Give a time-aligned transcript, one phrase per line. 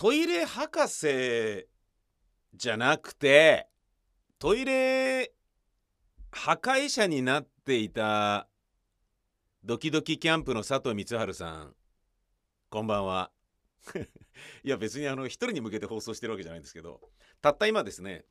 [0.00, 1.68] トイレ博士
[2.54, 3.68] じゃなくて
[4.38, 5.30] トイレ
[6.30, 8.48] 破壊者になっていた
[9.62, 11.74] ドキドキキャンプの佐藤光晴さん
[12.70, 13.30] こんばんは。
[14.64, 17.02] いや別にあの一人に向けて放送してるわけじゃないんですけど
[17.42, 18.24] たった今ですね、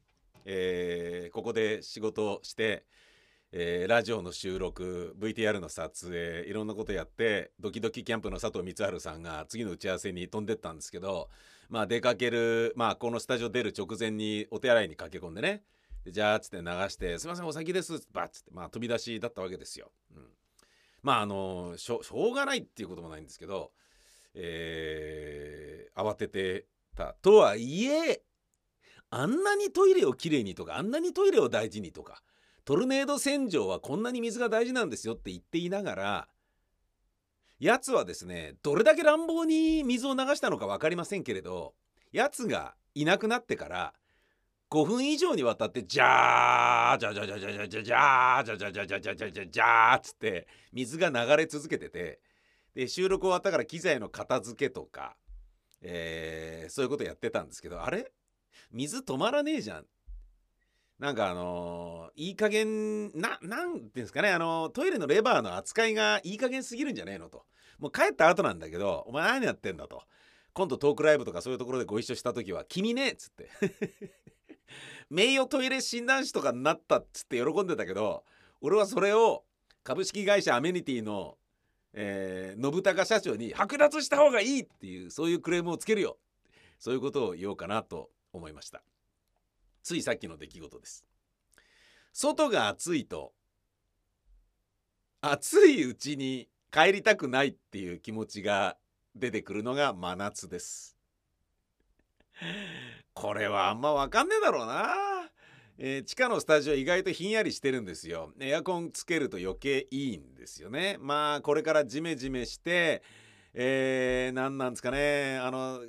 [0.45, 2.83] えーここで仕事をして、
[3.51, 11.29] えーラジオの収録 VTR の撮影いろんなことやってドキドキキャンプの佐藤光晴さんが次の打ち合わせに飛んでったんですけど
[11.67, 15.63] まあ出かけるまあこのスタジオ出る直前にお手洗いに駆け込んでね
[16.07, 19.91] じゃあっつって流して「すいませんお先です」バッつってまあ飛び出しだったわけですよ。
[20.15, 20.27] うん、
[21.01, 23.71] まああのしょしょうがないっていうこともないんですけど、
[24.35, 28.21] えー慌ててたとはいえ
[29.09, 32.21] あんなにトイレをきれいにとかあんなにトイレを大事にとか
[32.65, 36.27] トルネード洗浄はこんなに水が大事なんですよって言っていながら
[37.59, 41.73] やつはですねどれだけ乱暴に水を流したのか分かりませんけれど
[42.11, 43.93] やつがいなくなってから
[44.71, 52.19] 5分以上にわたってジャージャジャジャジャジャジャジャージャジャジャジャジャジャジャジャーっつって水が流れ続けてて
[52.75, 55.15] で収録終わったから機材の片付けとか、
[55.81, 58.11] えーそういうことやってたんですけどあれ
[58.71, 59.85] 水止まらねえじゃん
[60.99, 61.88] なんかあのー
[62.19, 67.45] いい加減ななんていうんですかねあのトイレのレバーの扱いがいい加減すぎるんじゃねえのと。
[67.79, 70.03] もう帰った後なんだけどお前何やってんだと。
[70.51, 73.49] 今度トークライブとかそういうところでご一緒した時は「君ね」っつって。
[75.09, 78.25] 名誉トイレ診断士とかになったっつって喜んでたけど
[78.61, 79.45] 俺はそれを
[79.83, 81.37] 株式会社アメニティの、
[81.93, 86.19] えー信高社長に剥奪した方がいいっていうそういうクレームをつけるよ。
[86.79, 88.83] そういうことを言おうかなと思いました。
[89.83, 91.08] ついさっきの出来事です。
[92.13, 93.33] 外が暑いと
[95.21, 98.77] 暑いうちに帰りたくないっていう気持ちが
[99.15, 100.97] 出てくるのが真夏です。
[103.13, 105.29] これはあんま分かんねえだろうな、
[105.77, 108.33] えー地下のスタジオ意外とひんやりしてるんですよ。
[108.39, 110.97] エアコンつけると余計いいんですよね。
[110.99, 113.03] まあこれからジメジメして
[113.53, 115.37] えー、何なんですかね。
[115.37, 115.81] あの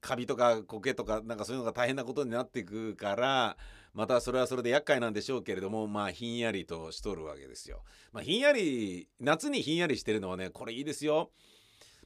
[0.00, 3.56] カビとか苔とかなんかそういうのが大変なことになっていくから
[3.98, 7.82] またそれはそれで厄介なんでしょうけれどもまあひんやりとしとるわけですよ。
[8.12, 11.32] まあ、ひんやり夏にひんやりしてるのはねこれいいですよ。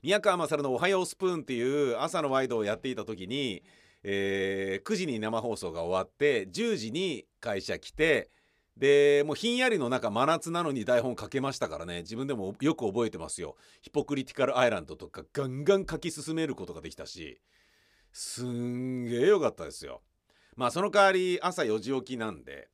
[0.03, 3.63] 宮川勝の「おはようスプーン」っていう朝のワイドをやっていた時に、
[4.05, 8.31] えー9時に生放送が終わって10時に会社来て
[8.75, 13.55] でもうひんやりの中真夏なのに台本書けましたからね自分でもよく覚えてますよ。
[13.83, 17.43] ヒポクリティカルアイランドとかガンガン書き進めることができたし
[18.15, 20.01] すんげえ良かったですよ。
[20.57, 22.69] まあその代わり朝4時起きなんで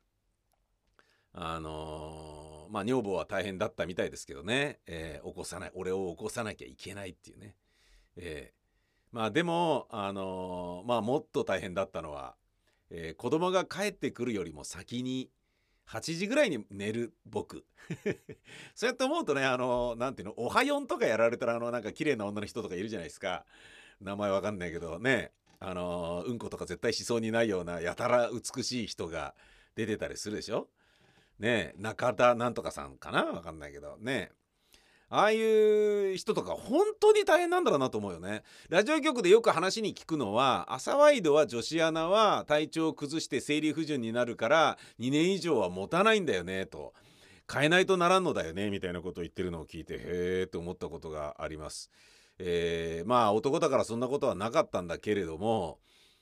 [1.33, 5.71] あのーまあ女房は大変だったみたいですけどね、えー起こさない。
[5.75, 7.55] 俺を起こさなきゃいけないっていうね、
[8.17, 8.59] えー
[9.11, 12.35] まあでもあのーまあもっと大変だったのは、
[12.91, 15.31] えー子供が帰ってくるよりも先に
[15.89, 17.65] 8時ぐらいに寝る僕。
[18.75, 23.47] そうやって思うとねあのなんていうのおはよんとかやられたらあのなんか綺麗な女の人とかいるじゃないですか。
[24.03, 25.33] 名前わかんないけどね。
[25.61, 29.35] あのうんことか絶対しそうにないようなやたら美しい人が
[29.75, 30.69] 出てたりするでしょ？
[31.39, 33.25] ねえ中田なんとかさんかな？
[33.25, 33.97] わかんないけど。
[33.99, 34.31] ね
[35.11, 38.43] ああいう人とか本当に大変なんだろうなと思うよね。
[38.69, 46.93] ラジオ局でよく話に聞くのは朝ワイドは女子アナは体調を崩して生理不順になるから2年以上は持たないんだよねと。
[47.51, 50.01] 変えないとならんのだよねみたいなことを言ってるのを聞いてへ
[50.43, 51.91] えと思ったことがあります。
[52.39, 55.79] えーまあ男だからそんなことはなかったんだけれども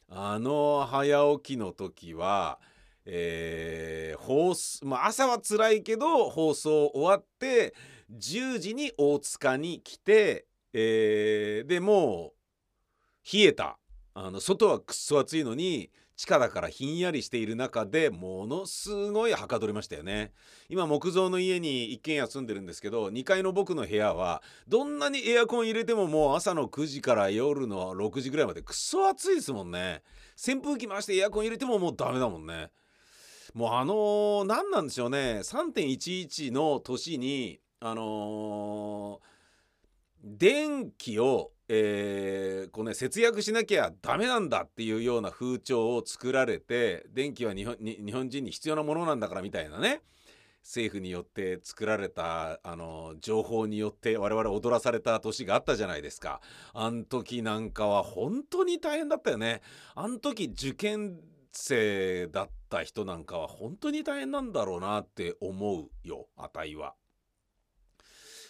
[0.09, 2.59] あの早起きの時は、
[3.05, 7.75] えー放送まあ、朝は辛いけど放送終わって
[8.17, 13.79] 10時に大塚に来て、えーでもう冷えた。
[14.19, 20.33] あの外はくっそ暑いのに地下だからひんやりしている中でものすごいはかどりましたよね。
[20.71, 30.03] 今木造の家に一軒家住んでるんですけど2階の僕の部屋はどんなにエアコン入れてももう朝の9時から夜の6時ぐらいまでくっそ暑いですもんね。
[30.43, 32.71] 扇風機回してエアコン入れてももうダメだもんね。
[33.53, 35.41] もうあのー何なんでしょうね。
[35.43, 39.36] 3.11の年にあのー
[40.29, 50.03] 電気を、えーこうね、節約しなきゃダメなんだっていうような風潮を作られて電気は日本に日本人に必要なものなんだからみたいなね
[50.65, 56.41] 政府によって作られたあの情報によって我々踊らされた年があったじゃないですか
[56.75, 59.63] あん時なんかは本当に大変だったよね
[59.95, 61.21] あん時受験
[61.53, 66.95] 生だった人なんかは本当に大変なんだろうなって思うよ値は。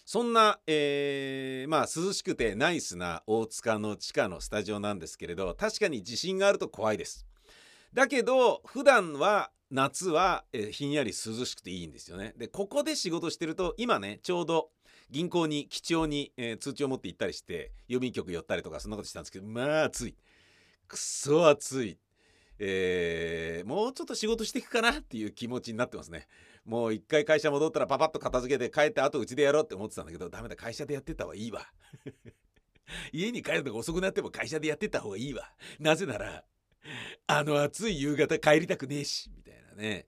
[0.07, 7.27] そんな、えー、まあ涼しくてナイスな大塚の地下のスタジオなんですけれど確かに地震があると怖いです。
[7.93, 12.35] だけど普段は夏は、えー、ひんやり涼しくていいんですよね。
[12.39, 14.69] でここで仕事してると今ねちょうど
[15.11, 20.17] 銀行に基調に、えー、通知を持って行ったりして郵便局寄ったりとかそんなことしたんですけどまあ暑い。
[20.87, 21.99] くそ暑い。
[22.61, 26.29] えー、もうちょっと仕事していくかなっていう気持ちになってますね。
[26.67, 31.67] もう一回会社戻ったらパパッと片付けて帰ってあとうちでやろうって思ってたんだけどダメだ会社でやってた方がいいわ。
[33.13, 35.55] 家に帰るのが遅くなっても会社でやってた方がいいわ。
[35.79, 36.45] なぜなら
[37.29, 40.07] あの暑い夕方帰りたくねえしみたいなね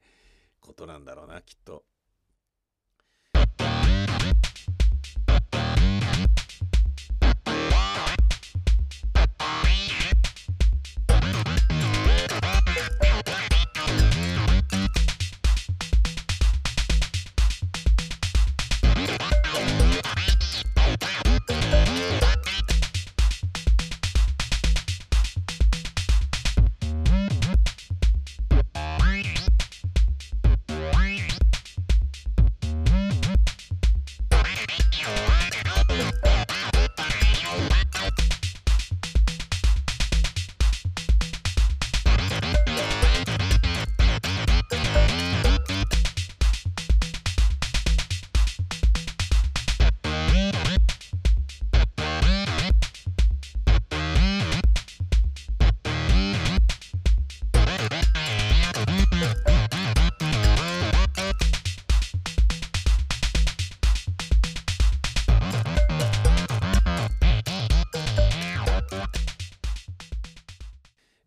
[0.60, 1.84] ことなんだろうなきっと。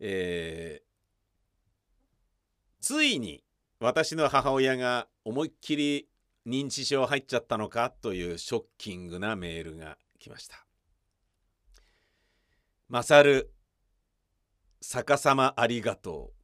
[0.04, 0.82] えー、
[2.80, 3.44] ついに
[3.78, 6.08] 私の母親が思いっきり
[6.44, 10.66] 認知症入っちゃったのかというショッキングなメールが来ました。
[12.88, 13.52] マサル
[14.80, 16.34] 逆さまありがとう。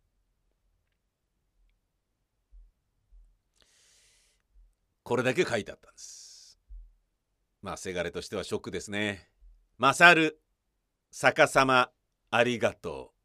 [5.03, 6.61] これだけ書いてあったんです。
[7.61, 9.31] まあ、せがれとしてはショックですね。
[9.79, 10.41] マサル
[11.11, 11.91] 逆さま
[12.31, 13.18] ありがとう。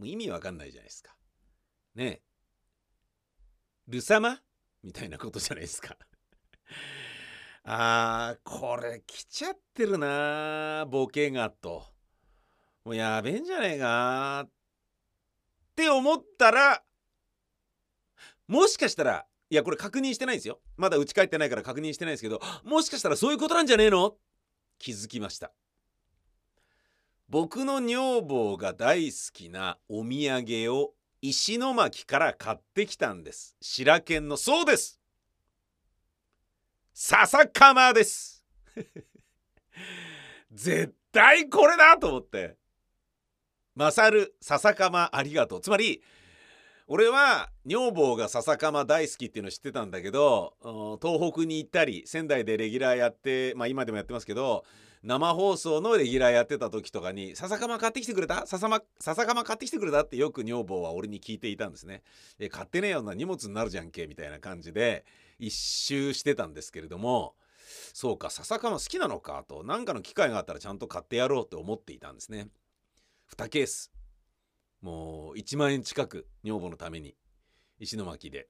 [0.00, 1.14] もう意味わかんないじゃないですか。
[1.94, 2.22] ねえ。
[3.86, 4.40] ル様
[4.82, 5.94] みたいなことじゃないですか。
[7.64, 11.84] あー、これ来ちゃってるなボケがと。
[12.82, 14.50] もうやべえんじゃねえかっ
[15.76, 16.82] て思ったら、
[18.48, 20.62] もしかしたら、いや、これ確認してないんですよ。
[20.78, 24.16] まだ打ち返ってないから確認してないですけど、もしかしたらそういうことなんじゃねえの？
[24.78, 25.52] 気づきました。
[27.30, 33.56] 僕の女房が大好きなお土産を石巻から買ってきたんです。
[33.60, 35.00] 白犬のそうです。
[36.92, 38.44] 笹かまです。
[40.50, 42.56] 絶対これだと思って。
[43.76, 45.60] 勝る笹かまありがとう。
[45.60, 46.02] つまり
[46.92, 50.54] 俺は女房が笹かま大好きっていうの知ってたんだけど
[51.00, 54.64] 東北に行ったり仙台でレギュラーやってまあ今でもやってますけど
[55.04, 58.44] 生放送のレギュラーやってた時とかに「笹かま買ってきてくれた？
[58.44, 62.02] 笹ま笹かま買ってきてくれた?」ってよく女房は俺に聞いていたんですね。
[62.40, 65.04] え買ってねえような荷物になるじゃんけみたいな感じで
[65.38, 67.36] 一周してたんですけれども
[67.94, 72.48] そうか笹かま好きなのかと何かの機会があったらちゃんと買ってやろうって思っていたんですね。
[73.38, 73.92] 2ケース
[74.80, 77.14] もう1万円近く女房のために
[77.78, 78.48] 石巻で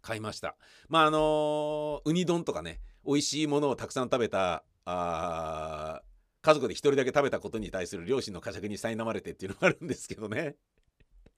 [0.00, 0.56] 買いました。
[0.88, 6.02] まああのー、ウニ丼とかね美味しいものをたくさん食べたあ
[6.42, 10.56] 家族で一人だけ食べたことに対する両親の呵責に苛まれてっていうのがあるんですけどね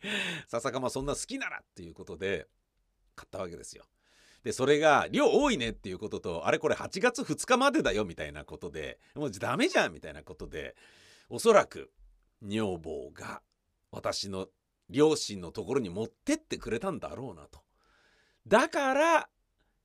[0.48, 2.48] 笹かまそんな好きならっていうことで
[3.14, 3.84] 買ったわけですよ。
[4.42, 10.76] でそれが量多いねっていうこととあれこれ8月2日までだよみたいなことでもうダメじゃんみたいなことで
[11.28, 11.92] おそらく
[12.42, 13.42] 女房が
[13.96, 14.48] 私の
[14.90, 17.60] 両親のところに持ってってくれたんだろうなと。
[18.46, 19.28] だから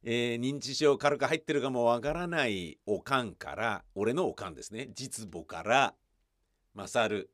[0.04, 5.94] えー、認知症軽く入ってるかもわからないおかんから俺のおかんですね実母から
[6.74, 7.32] 「勝る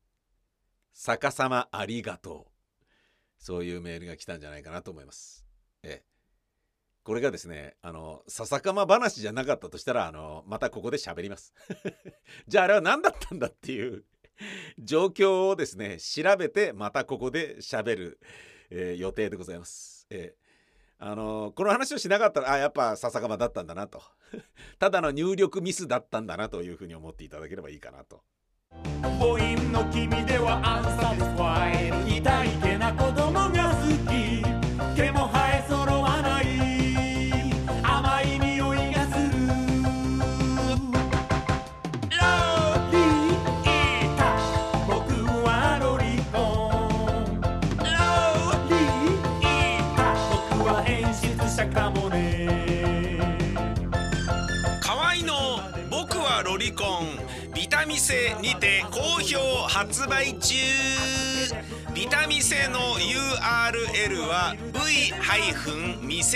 [0.93, 2.51] 逆さまありがとう」
[3.39, 5.45] そういうメールが来たんじゃないかなと思います。
[5.83, 6.03] え
[7.03, 11.53] これがですねあの笹かま話じゃなかったとしたらあのまたここで喋ります。
[12.49, 14.03] じゃああれは何だったんだっていう
[14.79, 18.19] 状況をですね調べてまたここで喋る、
[18.69, 20.07] えー、予定でございます。
[20.09, 20.47] えー
[20.99, 24.01] あのこの話をしなかったらあやっぱ笹釜だったんだなと
[24.79, 28.23] ただの入力ミスだったんだなというふうに思っていただければいいかなと。
[50.87, 52.47] 演出者かもね。
[54.81, 57.17] 河合の僕はロリコン。
[57.53, 60.55] ビタミセにて好評発売中。
[61.93, 66.27] ビタミセの URL は v-mise.com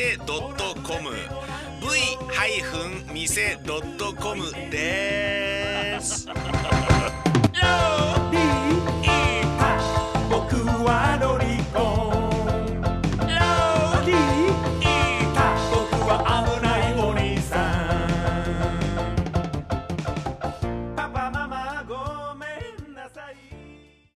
[3.13, 5.20] v-mise.com です。